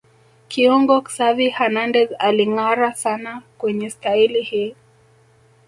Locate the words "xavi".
1.01-1.49